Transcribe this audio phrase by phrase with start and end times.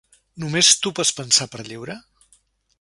[0.43, 2.01] Només tu pots pensar per lliure?